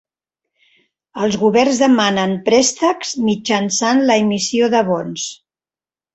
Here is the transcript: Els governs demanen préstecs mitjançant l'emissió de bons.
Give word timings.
Els 1.25 1.37
governs 1.43 1.81
demanen 1.83 2.33
préstecs 2.47 3.13
mitjançant 3.27 4.03
l'emissió 4.09 4.73
de 4.77 4.85
bons. 4.91 5.29